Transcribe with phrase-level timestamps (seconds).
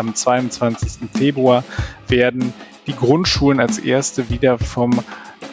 [0.00, 1.10] Am 22.
[1.12, 1.62] Februar
[2.08, 2.54] werden
[2.86, 4.98] die Grundschulen als erste wieder vom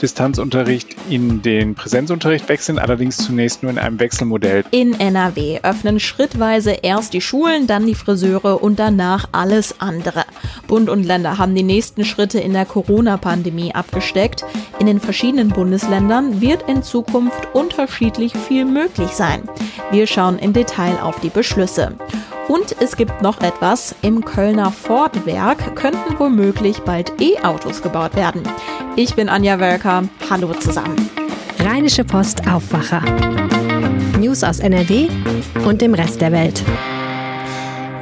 [0.02, 4.64] Distanzunterricht in den Präsenzunterricht wechseln, allerdings zunächst nur in einem Wechselmodell.
[4.72, 10.23] In NRW öffnen schrittweise erst die Schulen, dann die Friseure und danach alles andere.
[10.68, 14.45] Bund und Länder haben die nächsten Schritte in der Corona-Pandemie abgesteckt.
[14.79, 19.43] In den verschiedenen Bundesländern wird in Zukunft unterschiedlich viel möglich sein.
[19.91, 21.98] Wir schauen im Detail auf die Beschlüsse.
[22.48, 23.95] Und es gibt noch etwas.
[24.02, 28.43] Im Kölner Ford-Werk könnten womöglich bald E-Autos gebaut werden.
[28.96, 30.04] Ich bin Anja Wölker.
[30.29, 31.10] Hallo zusammen.
[31.60, 33.02] Rheinische Post Aufwacher.
[34.19, 35.07] News aus NRW
[35.65, 36.63] und dem Rest der Welt.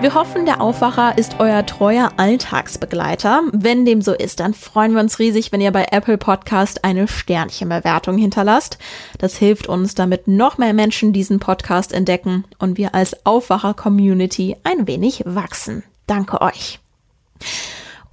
[0.05, 3.41] Wir hoffen, der Aufwacher ist euer treuer Alltagsbegleiter.
[3.51, 7.07] Wenn dem so ist, dann freuen wir uns riesig, wenn ihr bei Apple Podcast eine
[7.07, 8.77] Sternchenbewertung hinterlasst.
[9.17, 14.85] Das hilft uns, damit noch mehr Menschen diesen Podcast entdecken und wir als Aufwacher-Community ein
[14.85, 15.81] wenig wachsen.
[16.05, 16.79] Danke euch.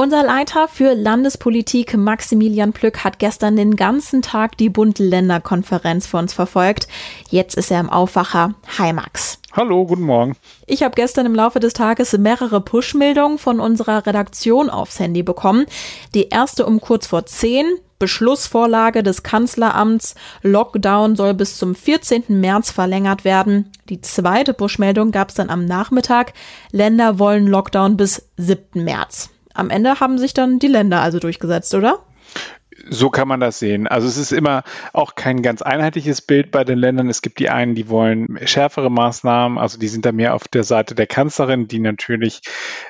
[0.03, 6.33] Unser Leiter für Landespolitik, Maximilian Plück, hat gestern den ganzen Tag die Bund-Länder-Konferenz für uns
[6.33, 6.89] verfolgt.
[7.31, 8.55] Jetzt ist er im Aufwacher.
[8.79, 9.39] Hi Max.
[9.53, 10.35] Hallo, guten Morgen.
[10.67, 15.67] Ich habe gestern im Laufe des Tages mehrere Push-Meldungen von unserer Redaktion aufs Handy bekommen.
[16.17, 17.65] Die erste um kurz vor 10.
[18.01, 20.17] Beschlussvorlage des Kanzleramts.
[20.43, 22.25] Lockdown soll bis zum 14.
[22.27, 23.71] März verlängert werden.
[23.89, 26.33] Die zweite Push-Meldung gab es dann am Nachmittag.
[26.73, 28.83] Länder wollen Lockdown bis 7.
[28.83, 29.31] März.
[29.55, 32.01] Am Ende haben sich dann die Länder also durchgesetzt, oder?
[32.89, 33.87] So kann man das sehen.
[33.87, 37.09] Also es ist immer auch kein ganz einheitliches Bild bei den Ländern.
[37.09, 40.65] Es gibt die einen, die wollen schärfere Maßnahmen, also die sind da mehr auf der
[40.65, 42.41] Seite der Kanzlerin, die natürlich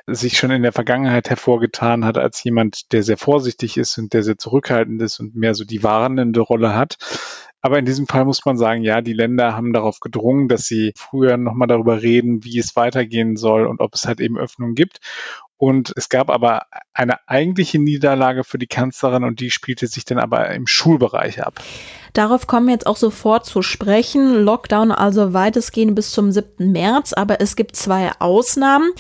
[0.06, 4.22] sich schon in der Vergangenheit hervorgetan hat als jemand, der sehr vorsichtig ist und der
[4.22, 6.96] sehr zurückhaltend ist und mehr so die warnende Rolle hat.
[7.60, 10.92] Aber in diesem Fall muss man sagen, ja, die Länder haben darauf gedrungen, dass sie
[10.96, 14.98] früher nochmal darüber reden, wie es weitergehen soll und ob es halt eben Öffnungen gibt.
[15.62, 20.18] Und es gab aber eine eigentliche Niederlage für die Kanzlerin und die spielte sich dann
[20.18, 21.60] aber im Schulbereich ab.
[22.14, 24.42] Darauf kommen wir jetzt auch sofort zu sprechen.
[24.42, 26.72] Lockdown also weitestgehend bis zum 7.
[26.72, 28.90] März, aber es gibt zwei Ausnahmen.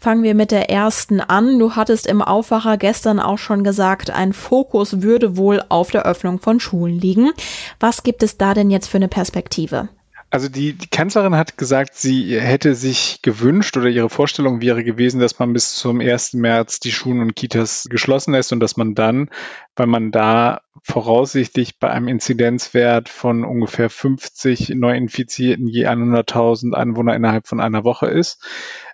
[0.00, 1.58] Fangen wir mit der ersten an.
[1.58, 6.38] Du hattest im Aufwacher gestern auch schon gesagt, ein Fokus würde wohl auf der Öffnung
[6.38, 7.32] von Schulen liegen.
[7.80, 9.88] Was gibt es da denn jetzt für eine Perspektive?
[10.32, 15.20] Also die, die Kanzlerin hat gesagt, sie hätte sich gewünscht oder ihre Vorstellung wäre gewesen,
[15.20, 16.32] dass man bis zum 1.
[16.32, 19.28] März die Schulen und Kitas geschlossen lässt und dass man dann,
[19.76, 27.46] weil man da voraussichtlich bei einem Inzidenzwert von ungefähr 50 Neuinfizierten je 100.000 Einwohner innerhalb
[27.46, 28.42] von einer Woche ist,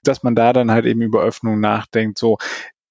[0.03, 2.19] dass man da dann halt eben über Öffnung nachdenkt.
[2.19, 2.38] So,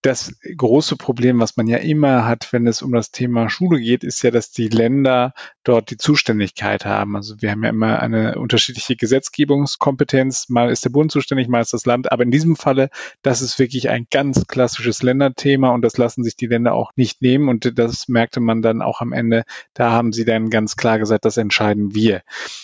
[0.08, 4.04] das große Problem, was man ja immer hat, wenn es um das Thema Schule geht,
[4.04, 7.16] ist ja, dass die Länder dort die Zuständigkeit haben.
[7.16, 10.48] Also wir haben ja immer eine unterschiedliche Gesetzgebungskompetenz.
[10.50, 12.12] Mal ist der Bund zuständig, mal ist das Land.
[12.12, 12.90] Aber in diesem Falle,
[13.22, 17.22] das ist wirklich ein ganz klassisches Länderthema und das lassen sich die Länder auch nicht
[17.22, 17.50] nehmen.
[17.50, 19.44] Und das merkte man dann auch am Ende.
[19.74, 22.22] Da haben sie dann ganz klar gesagt, das entscheiden wir.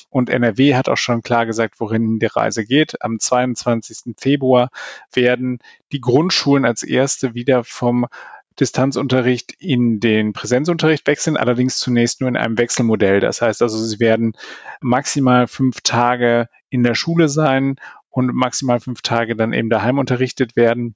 [0.09, 3.01] Und NRW hat auch schon klar gesagt, worin die Reise geht.
[3.01, 4.15] Am 22.
[4.17, 4.69] Februar
[5.11, 5.59] werden
[5.93, 8.07] die Grundschulen als erste wieder vom
[8.59, 13.19] Distanzunterricht in den Präsenzunterricht wechseln, allerdings zunächst nur in einem Wechselmodell.
[13.19, 14.33] Das heißt also, sie werden
[14.81, 17.77] maximal fünf Tage in der Schule sein
[18.09, 20.95] und maximal fünf Tage dann eben daheim unterrichtet werden.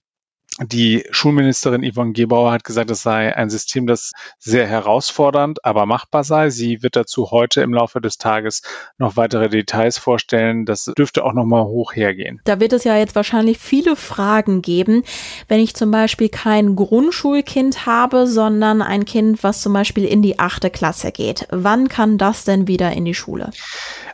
[0.59, 6.23] Die Schulministerin Yvonne Gebauer hat gesagt, es sei ein System, das sehr herausfordernd, aber machbar
[6.23, 6.49] sei.
[6.49, 8.63] Sie wird dazu heute im Laufe des Tages
[8.97, 10.65] noch weitere Details vorstellen.
[10.65, 12.41] Das dürfte auch noch mal hoch hergehen.
[12.45, 15.03] Da wird es ja jetzt wahrscheinlich viele Fragen geben,
[15.47, 20.39] wenn ich zum Beispiel kein Grundschulkind habe, sondern ein Kind, was zum Beispiel in die
[20.39, 21.47] achte Klasse geht.
[21.51, 23.51] Wann kann das denn wieder in die Schule?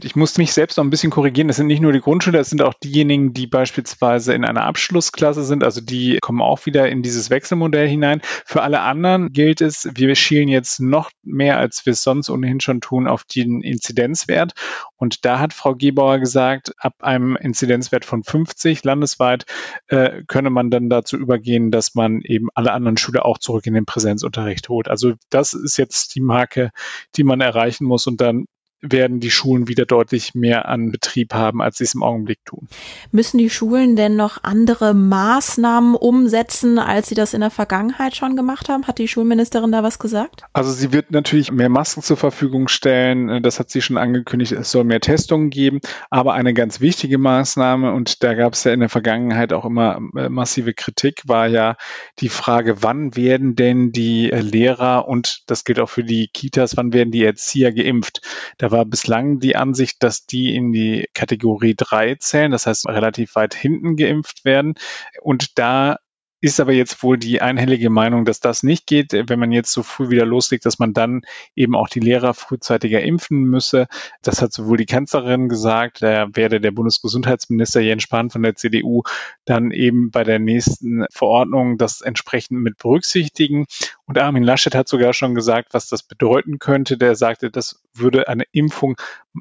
[0.01, 1.47] Ich muss mich selbst noch ein bisschen korrigieren.
[1.47, 5.43] Das sind nicht nur die Grundschüler, das sind auch diejenigen, die beispielsweise in einer Abschlussklasse
[5.43, 8.21] sind, also die kommen auch wieder in dieses Wechselmodell hinein.
[8.45, 12.59] Für alle anderen gilt es, wir schielen jetzt noch mehr, als wir es sonst ohnehin
[12.59, 14.53] schon tun, auf den Inzidenzwert.
[14.95, 19.45] Und da hat Frau Gebauer gesagt, ab einem Inzidenzwert von 50 landesweit
[19.87, 23.73] äh, könne man dann dazu übergehen, dass man eben alle anderen Schüler auch zurück in
[23.73, 24.87] den Präsenzunterricht holt.
[24.87, 26.71] Also das ist jetzt die Marke,
[27.15, 28.07] die man erreichen muss.
[28.07, 28.45] Und dann
[28.83, 32.67] werden die Schulen wieder deutlich mehr an Betrieb haben, als sie es im Augenblick tun.
[33.11, 38.35] Müssen die Schulen denn noch andere Maßnahmen umsetzen, als sie das in der Vergangenheit schon
[38.35, 38.85] gemacht haben?
[38.85, 40.43] Hat die Schulministerin da was gesagt?
[40.51, 43.41] Also sie wird natürlich mehr Masken zur Verfügung stellen.
[43.41, 44.51] Das hat sie schon angekündigt.
[44.51, 45.79] Es soll mehr Testungen geben.
[46.09, 49.99] Aber eine ganz wichtige Maßnahme, und da gab es ja in der Vergangenheit auch immer
[50.17, 51.77] äh, massive Kritik, war ja
[52.19, 56.91] die Frage, wann werden denn die Lehrer und das gilt auch für die Kitas, wann
[56.91, 58.21] werden die Erzieher geimpft?
[58.57, 63.35] Da war bislang die Ansicht, dass die in die Kategorie 3 zählen, das heißt relativ
[63.35, 64.73] weit hinten geimpft werden.
[65.21, 65.99] Und da
[66.43, 69.81] ist aber jetzt wohl die einhellige Meinung, dass das nicht geht, wenn man jetzt so
[69.81, 71.21] früh wieder loslegt, dass man dann
[71.55, 73.87] eben auch die Lehrer frühzeitiger impfen müsse.
[74.21, 79.03] Das hat sowohl die Kanzlerin gesagt, da werde der Bundesgesundheitsminister Jens Spahn von der CDU
[79.45, 83.65] dann eben bei der nächsten Verordnung das entsprechend mit berücksichtigen.
[84.05, 86.97] Und Armin Laschet hat sogar schon gesagt, was das bedeuten könnte.
[86.97, 88.97] Der sagte, das würde eine Impfung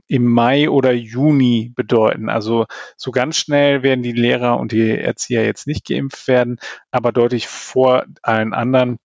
[0.06, 2.28] im Mai oder Juni bedeuten.
[2.28, 2.66] Also
[2.96, 6.58] so ganz schnell werden die Lehrer und die Erzieher jetzt nicht geimpft werden
[6.90, 8.98] aber deutlich vor allen anderen.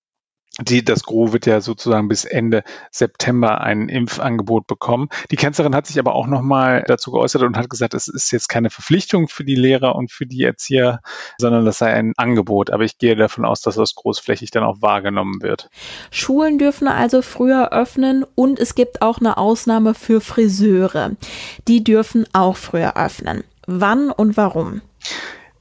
[0.59, 5.09] Die, das Gros wird ja sozusagen bis Ende September ein Impfangebot bekommen.
[5.29, 8.49] Die Kanzlerin hat sich aber auch nochmal dazu geäußert und hat gesagt, es ist jetzt
[8.49, 11.01] keine Verpflichtung für die Lehrer und für die Erzieher,
[11.37, 12.71] sondern das sei ein Angebot.
[12.71, 15.69] Aber ich gehe davon aus, dass das großflächig dann auch wahrgenommen wird.
[16.09, 21.11] Schulen dürfen also früher öffnen und es gibt auch eine Ausnahme für Friseure.
[21.67, 23.43] Die dürfen auch früher öffnen.
[23.67, 24.81] Wann und warum?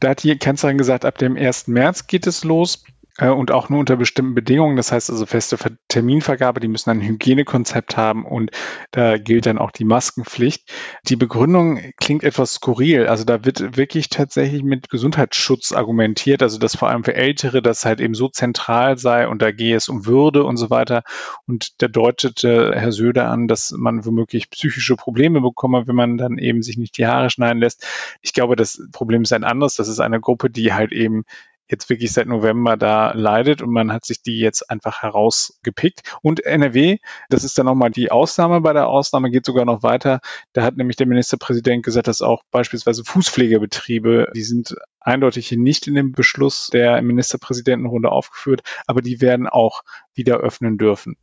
[0.00, 1.69] Da hat die Kanzlerin gesagt, ab dem 1.
[1.69, 2.84] März geht es los
[3.18, 4.76] und auch nur unter bestimmten Bedingungen.
[4.76, 5.56] Das heißt also feste
[5.88, 8.50] Terminvergabe, die müssen ein Hygienekonzept haben und
[8.90, 10.70] da gilt dann auch die Maskenpflicht.
[11.08, 13.06] Die Begründung klingt etwas skurril.
[13.06, 17.86] Also da wird wirklich tatsächlich mit Gesundheitsschutz argumentiert, also dass vor allem für Ältere das
[17.86, 21.02] halt eben so zentral sei und da gehe es um Würde und so weiter.
[21.46, 26.36] Und da deutete Herr Söder an, dass man womöglich psychische Probleme bekomme, wenn man dann
[26.36, 27.86] eben sich nicht die Haare schneiden lässt.
[28.20, 29.76] Ich glaube, das Problem ist ein anderes.
[29.76, 31.24] Das ist eine Gruppe, die halt eben
[31.68, 36.16] jetzt wirklich seit November da leidet und man hat sich die jetzt einfach herausgepickt.
[36.22, 36.98] Und NRW,
[37.28, 38.60] das ist dann nochmal die Ausnahme.
[38.60, 40.20] Bei der Ausnahme geht sogar noch weiter.
[40.52, 44.76] Da hat nämlich der Ministerpräsident gesagt, dass auch beispielsweise Fußpflegebetriebe, die sind
[45.06, 49.82] eindeutig hier nicht in dem Beschluss der Ministerpräsidentenrunde aufgeführt, aber die werden auch
[50.17, 51.17] wieder öffnen dürfen.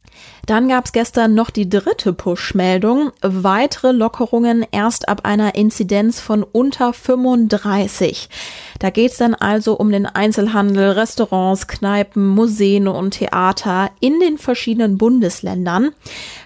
[0.45, 3.11] Dann gab es gestern noch die dritte Push-Meldung.
[3.21, 8.29] Weitere Lockerungen erst ab einer Inzidenz von unter 35.
[8.79, 14.37] Da geht es dann also um den Einzelhandel, Restaurants, Kneipen, Museen und Theater in den
[14.37, 15.91] verschiedenen Bundesländern.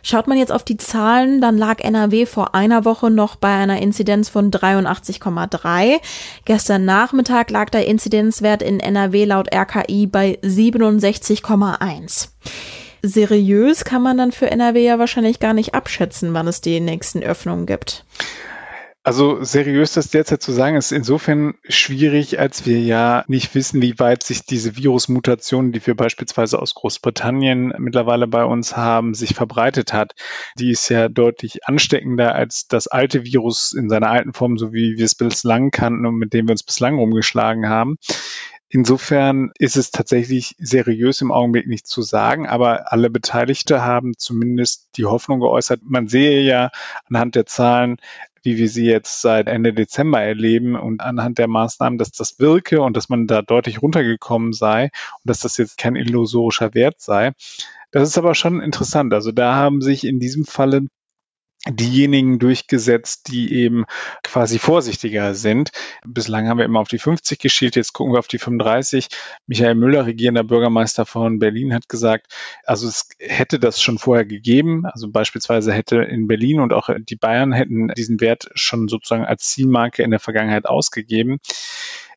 [0.02, 3.82] Schaut man jetzt auf die Zahlen, dann lag NRW vor einer Woche noch bei einer
[3.82, 6.00] Inzidenz von 83,3.
[6.46, 6.86] Gestern
[7.28, 12.30] Nachmittag lag der Inzidenzwert in NRW laut RKI bei 67,1.
[13.02, 17.22] Seriös kann man dann für NRW ja wahrscheinlich gar nicht abschätzen, wann es die nächsten
[17.24, 18.06] Öffnungen gibt.
[19.08, 23.98] Also seriös das derzeit zu sagen, ist insofern schwierig, als wir ja nicht wissen, wie
[24.00, 29.94] weit sich diese Virusmutation, die wir beispielsweise aus Großbritannien mittlerweile bei uns haben, sich verbreitet
[29.94, 30.14] hat.
[30.60, 34.98] Die ist ja deutlich ansteckender als das alte Virus in seiner alten Form, so wie
[34.98, 37.96] wir es bislang kannten und mit dem wir uns bislang rumgeschlagen haben.
[38.68, 44.90] Insofern ist es tatsächlich seriös im Augenblick nicht zu sagen, aber alle Beteiligte haben zumindest
[44.98, 45.80] die Hoffnung geäußert.
[45.84, 46.72] Man sehe ja
[47.10, 47.96] anhand der Zahlen,
[48.48, 52.82] wie wir sie jetzt seit Ende Dezember erleben und anhand der Maßnahmen, dass das wirke
[52.82, 57.34] und dass man da deutlich runtergekommen sei und dass das jetzt kein illusorischer Wert sei.
[57.92, 59.14] Das ist aber schon interessant.
[59.14, 60.88] Also da haben sich in diesem Falle
[61.68, 63.86] diejenigen durchgesetzt, die eben
[64.24, 65.72] quasi vorsichtiger sind.
[66.06, 69.08] Bislang haben wir immer auf die 50 geschielt, jetzt gucken wir auf die 35.
[69.48, 72.34] Michael Müller, regierender Bürgermeister von Berlin, hat gesagt,
[72.64, 74.86] also es hätte das schon vorher gegeben.
[74.86, 79.48] Also beispielsweise hätte in Berlin und auch die Bayern hätten diesen Wert schon sozusagen als
[79.48, 81.40] Zielmarke in der Vergangenheit ausgegeben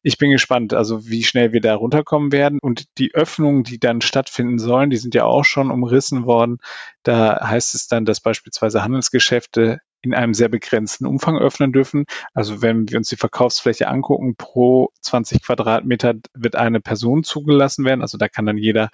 [0.03, 2.59] ich bin gespannt, also wie schnell wir da runterkommen werden.
[2.61, 6.59] Und die Öffnungen, die dann stattfinden sollen, die sind ja auch schon umrissen worden.
[7.03, 12.07] Da heißt es dann, dass beispielsweise Handelsgeschäfte in einem sehr begrenzten Umfang öffnen dürfen.
[12.33, 18.01] Also wenn wir uns die Verkaufsfläche angucken, pro 20 Quadratmeter wird eine Person zugelassen werden.
[18.01, 18.91] Also da kann dann jeder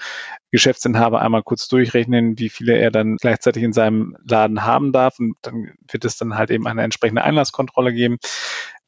[0.50, 5.18] Geschäftsinhaber einmal kurz durchrechnen, wie viele er dann gleichzeitig in seinem Laden haben darf.
[5.20, 8.18] Und dann wird es dann halt eben eine entsprechende Einlasskontrolle geben.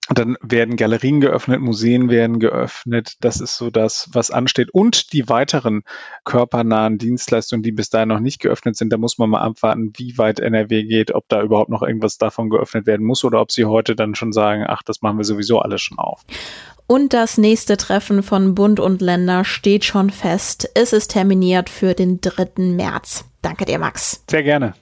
[0.09, 3.17] Und dann werden Galerien geöffnet, Museen werden geöffnet.
[3.21, 4.71] Das ist so das, was ansteht.
[4.71, 5.83] Und die weiteren
[6.25, 10.17] körpernahen Dienstleistungen, die bis dahin noch nicht geöffnet sind, da muss man mal abwarten, wie
[10.17, 13.67] weit NRW geht, ob da überhaupt noch irgendwas davon geöffnet werden muss oder ob sie
[13.67, 16.25] heute dann schon sagen, ach, das machen wir sowieso alles schon auf.
[16.87, 20.71] Und das nächste Treffen von Bund und Länder steht schon fest.
[20.75, 22.63] Es ist terminiert für den 3.
[22.63, 23.27] März.
[23.43, 24.25] Danke dir, Max.
[24.31, 24.73] Sehr gerne.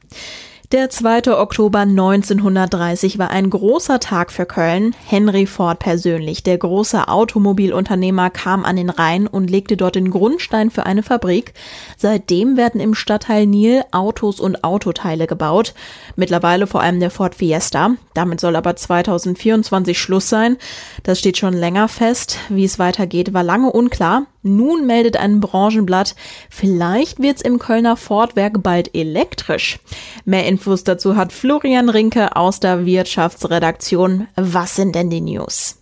[0.72, 1.38] Der 2.
[1.38, 4.96] Oktober 1930 war ein großer Tag für Köln.
[5.06, 10.72] Henry Ford persönlich, der große Automobilunternehmer, kam an den Rhein und legte dort den Grundstein
[10.72, 11.54] für eine Fabrik.
[11.96, 15.72] Seitdem werden im Stadtteil Nil Autos und Autoteile gebaut.
[16.16, 17.92] Mittlerweile vor allem der Ford Fiesta.
[18.14, 20.56] Damit soll aber 2024 Schluss sein.
[21.04, 22.38] Das steht schon länger fest.
[22.48, 24.26] Wie es weitergeht, war lange unklar.
[24.46, 26.14] Nun meldet ein Branchenblatt,
[26.50, 29.78] vielleicht wird's im Kölner Fordwerk bald elektrisch.
[30.24, 34.28] Mehr Infos dazu hat Florian Rinke aus der Wirtschaftsredaktion.
[34.36, 35.76] Was sind denn die News?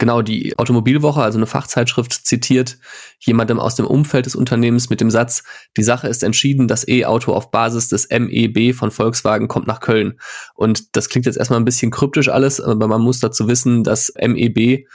[0.00, 2.78] genau die Automobilwoche, also eine Fachzeitschrift, zitiert
[3.20, 5.44] jemandem aus dem Umfeld des Unternehmens mit dem Satz,
[5.76, 10.18] die Sache ist entschieden, das E-Auto auf Basis des MEB von Volkswagen kommt nach Köln.
[10.54, 14.12] Und das klingt jetzt erstmal ein bisschen kryptisch alles, aber man muss dazu wissen, dass
[14.18, 14.86] MEB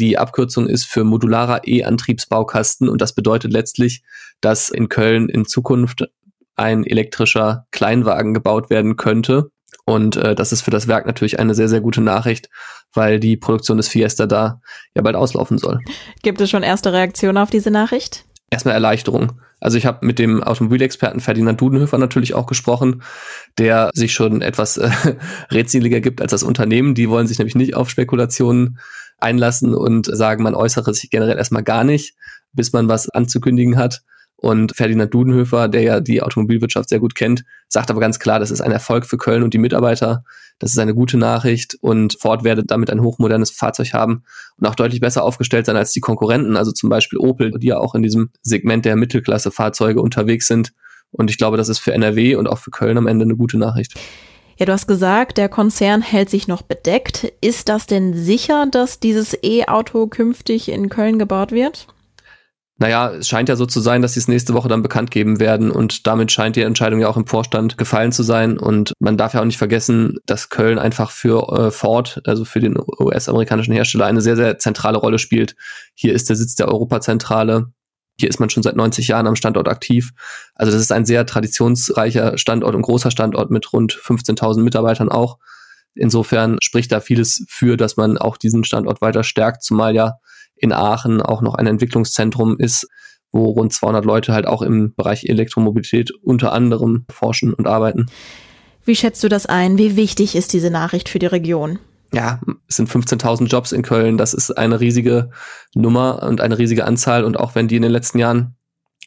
[0.00, 4.02] die Abkürzung ist für modularer E-Antriebsbaukasten und das bedeutet letztlich,
[4.40, 6.08] dass in Köln in Zukunft
[6.56, 9.50] ein elektrischer Kleinwagen gebaut werden könnte.
[9.84, 12.50] Und äh, das ist für das Werk natürlich eine sehr, sehr gute Nachricht,
[12.92, 14.60] weil die Produktion des Fiesta da
[14.94, 15.80] ja bald auslaufen soll.
[16.22, 18.24] Gibt es schon erste Reaktionen auf diese Nachricht?
[18.50, 19.40] Erstmal Erleichterung.
[19.60, 23.02] Also ich habe mit dem Automobilexperten Ferdinand Dudenhöfer natürlich auch gesprochen,
[23.58, 24.90] der sich schon etwas äh,
[25.50, 26.94] redseliger gibt als das Unternehmen.
[26.94, 28.78] Die wollen sich nämlich nicht auf Spekulationen
[29.18, 32.14] einlassen und sagen, man äußere sich generell erstmal gar nicht,
[32.52, 34.02] bis man was anzukündigen hat.
[34.40, 38.52] Und Ferdinand Dudenhöfer, der ja die Automobilwirtschaft sehr gut kennt, sagt aber ganz klar, das
[38.52, 40.22] ist ein Erfolg für Köln und die Mitarbeiter.
[40.60, 44.22] Das ist eine gute Nachricht und Ford werde damit ein hochmodernes Fahrzeug haben
[44.56, 47.78] und auch deutlich besser aufgestellt sein als die Konkurrenten, also zum Beispiel Opel, die ja
[47.78, 50.72] auch in diesem Segment der Mittelklasse-Fahrzeuge unterwegs sind.
[51.10, 53.58] Und ich glaube, das ist für NRW und auch für Köln am Ende eine gute
[53.58, 53.94] Nachricht.
[54.58, 57.32] Ja, du hast gesagt, der Konzern hält sich noch bedeckt.
[57.40, 61.86] Ist das denn sicher, dass dieses E-Auto künftig in Köln gebaut wird?
[62.80, 65.38] Naja, es scheint ja so zu sein, dass sie es nächste Woche dann bekannt geben
[65.38, 69.16] werden und damit scheint die Entscheidung ja auch im Vorstand gefallen zu sein und man
[69.16, 73.74] darf ja auch nicht vergessen, dass Köln einfach für äh, Ford, also für den US-amerikanischen
[73.74, 75.56] Hersteller, eine sehr, sehr zentrale Rolle spielt.
[75.94, 77.72] Hier ist der Sitz der Europazentrale.
[78.18, 80.10] Hier ist man schon seit 90 Jahren am Standort aktiv.
[80.54, 85.38] Also das ist ein sehr traditionsreicher Standort und großer Standort mit rund 15.000 Mitarbeitern auch.
[85.94, 90.18] Insofern spricht da vieles für, dass man auch diesen Standort weiter stärkt, zumal ja
[90.56, 92.88] in Aachen auch noch ein Entwicklungszentrum ist,
[93.30, 98.06] wo rund 200 Leute halt auch im Bereich Elektromobilität unter anderem forschen und arbeiten.
[98.84, 99.78] Wie schätzt du das ein?
[99.78, 101.78] Wie wichtig ist diese Nachricht für die Region?
[102.12, 104.16] Ja, es sind 15.000 Jobs in Köln.
[104.16, 105.30] Das ist eine riesige
[105.74, 107.24] Nummer und eine riesige Anzahl.
[107.24, 108.56] Und auch wenn die in den letzten Jahren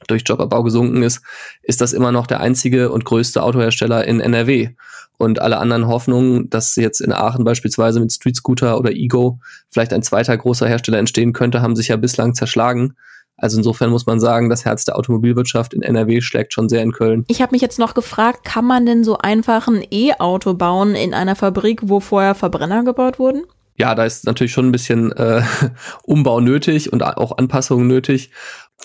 [0.08, 1.22] durch Jobabbau gesunken ist,
[1.64, 4.70] ist das immer noch der einzige und größte Autohersteller in NRW.
[5.18, 9.40] Und alle anderen Hoffnungen, dass jetzt in Aachen beispielsweise mit Street Scooter oder Ego
[9.70, 12.96] vielleicht ein zweiter großer Hersteller entstehen könnte, haben sich ja bislang zerschlagen.
[13.42, 16.92] Also insofern muss man sagen, das Herz der Automobilwirtschaft in NRW schlägt schon sehr in
[16.92, 17.26] Köln.
[17.28, 21.16] Ich habe mich jetzt noch gefragt, kann man denn so einfach ein E-Auto bauen in
[21.16, 23.44] einer Fabrik, wo vorher Verbrenner gebaut wurden?
[23.78, 25.42] Ja, da ist natürlich schon ein bisschen äh,
[26.04, 28.30] Umbau nötig und auch Anpassungen nötig.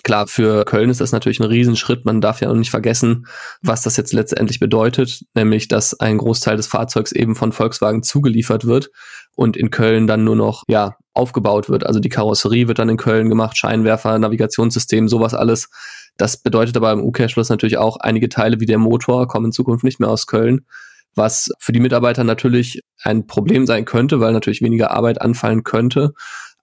[0.04, 2.06] Klar, für Köln ist das natürlich ein Riesenschritt.
[2.06, 3.26] Man darf ja auch nicht vergessen,
[3.60, 8.66] was das jetzt letztendlich bedeutet, nämlich, dass ein Großteil des Fahrzeugs eben von Volkswagen zugeliefert
[8.66, 8.90] wird
[9.34, 11.86] und in Köln dann nur noch, ja, aufgebaut wird.
[11.86, 15.68] Also die Karosserie wird dann in Köln gemacht, Scheinwerfer, Navigationssystem, sowas alles.
[16.16, 19.84] Das bedeutet aber im U-Cash-Schluss natürlich auch, einige Teile wie der Motor kommen in Zukunft
[19.84, 20.66] nicht mehr aus Köln,
[21.14, 26.12] was für die Mitarbeiter natürlich ein Problem sein könnte, weil natürlich weniger Arbeit anfallen könnte.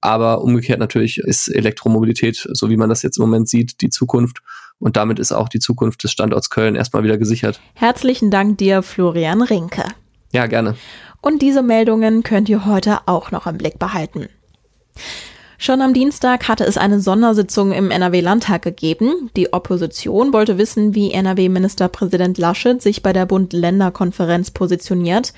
[0.01, 4.41] Aber umgekehrt natürlich ist Elektromobilität, so wie man das jetzt im Moment sieht, die Zukunft.
[4.79, 7.61] Und damit ist auch die Zukunft des Standorts Köln erstmal wieder gesichert.
[7.75, 9.85] Herzlichen Dank dir, Florian Rinke.
[10.33, 10.75] Ja, gerne.
[11.21, 14.27] Und diese Meldungen könnt ihr heute auch noch im Blick behalten.
[15.57, 19.29] Schon am Dienstag hatte es eine Sondersitzung im NRW-Landtag gegeben.
[19.37, 25.31] Die Opposition wollte wissen, wie NRW-Ministerpräsident Laschet sich bei der Bund-Länder-Konferenz positioniert.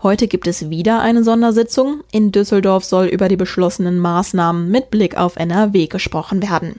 [0.00, 2.04] Heute gibt es wieder eine Sondersitzung.
[2.12, 6.78] In Düsseldorf soll über die beschlossenen Maßnahmen mit Blick auf NRW gesprochen werden.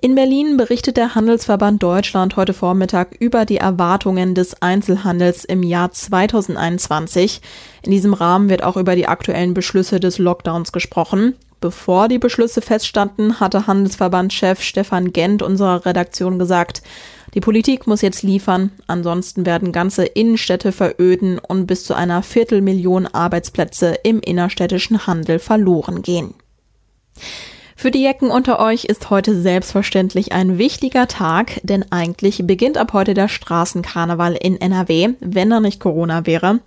[0.00, 5.90] In Berlin berichtet der Handelsverband Deutschland heute Vormittag über die Erwartungen des Einzelhandels im Jahr
[5.90, 7.40] 2021.
[7.82, 11.34] In diesem Rahmen wird auch über die aktuellen Beschlüsse des Lockdowns gesprochen.
[11.60, 16.82] Bevor die Beschlüsse feststanden, hatte Handelsverbandchef Stefan Gent unserer Redaktion gesagt,
[17.34, 23.08] die Politik muss jetzt liefern, ansonsten werden ganze Innenstädte veröden und bis zu einer Viertelmillion
[23.08, 26.34] Arbeitsplätze im innerstädtischen Handel verloren gehen.
[27.80, 32.92] Für die Jecken unter euch ist heute selbstverständlich ein wichtiger Tag, denn eigentlich beginnt ab
[32.92, 36.58] heute der Straßenkarneval in NRW, wenn er nicht Corona wäre.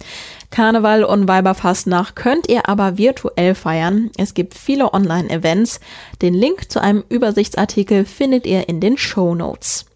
[0.52, 4.10] Karneval und Weiberfastnacht könnt ihr aber virtuell feiern.
[4.16, 5.82] Es gibt viele Online-Events.
[6.22, 9.88] Den Link zu einem Übersichtsartikel findet ihr in den Show Notes.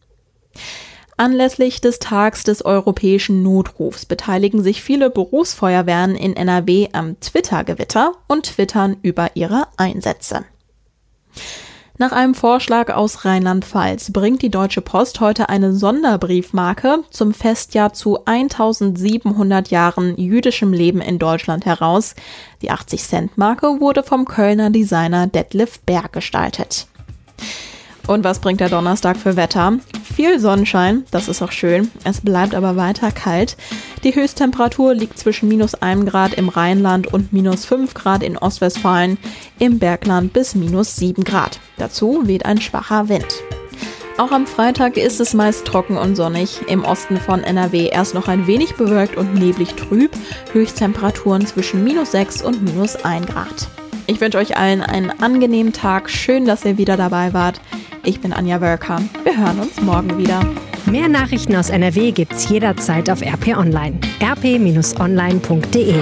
[1.15, 8.47] Anlässlich des Tags des europäischen Notrufs beteiligen sich viele Berufsfeuerwehren in NRW am Twitter-Gewitter und
[8.47, 10.43] twittern über ihre Einsätze.
[11.97, 18.25] Nach einem Vorschlag aus Rheinland-Pfalz bringt die Deutsche Post heute eine Sonderbriefmarke zum Festjahr zu
[18.25, 22.13] 1700 Jahren jüdischem Leben in Deutschland heraus.
[22.61, 26.87] Die 80-Cent-Marke wurde vom Kölner Designer Detlef Berg gestaltet.
[28.07, 29.79] Und was bringt der Donnerstag für Wetter?
[30.15, 31.91] Viel Sonnenschein, das ist auch schön.
[32.05, 33.57] Es bleibt aber weiter kalt.
[34.03, 39.17] Die Höchsttemperatur liegt zwischen minus 1 Grad im Rheinland und minus 5 Grad in Ostwestfalen,
[39.59, 41.59] im Bergland bis minus 7 Grad.
[41.77, 43.27] Dazu weht ein schwacher Wind.
[44.17, 46.61] Auch am Freitag ist es meist trocken und sonnig.
[46.67, 50.11] Im Osten von NRW erst noch ein wenig bewölkt und neblig trüb.
[50.53, 53.67] Höchsttemperaturen zwischen minus 6 und minus 1 Grad.
[54.07, 56.09] Ich wünsche euch allen einen angenehmen Tag.
[56.09, 57.59] Schön, dass ihr wieder dabei wart.
[58.05, 59.01] Ich bin Anja Wölker.
[59.23, 60.39] Wir hören uns morgen wieder.
[60.85, 63.97] Mehr Nachrichten aus NRW gibt's jederzeit auf RP Online.
[64.21, 65.95] rp-online.de